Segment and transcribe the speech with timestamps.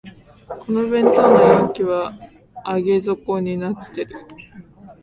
[0.59, 2.11] この弁当の容器は
[2.65, 4.15] 上げ底になってる